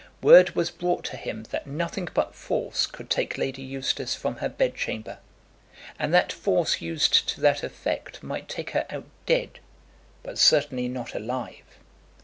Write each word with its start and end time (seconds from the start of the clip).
Word 0.23 0.55
was 0.55 0.71
brought 0.71 1.03
to 1.05 1.15
him 1.15 1.43
that 1.51 1.67
nothing 1.67 2.09
but 2.11 2.33
force 2.33 2.87
could 2.87 3.07
take 3.07 3.37
Lady 3.37 3.61
Eustace 3.61 4.15
from 4.15 4.37
her 4.37 4.49
bed 4.49 4.73
chamber; 4.73 5.19
and 5.99 6.11
that 6.11 6.33
force 6.33 6.81
used 6.81 7.27
to 7.29 7.39
that 7.41 7.61
effect 7.61 8.23
might 8.23 8.49
take 8.49 8.71
her 8.71 8.87
out 8.89 9.05
dead, 9.27 9.59
but 10.23 10.39
certainly 10.39 10.87
not 10.87 11.13
alive. 11.13 11.65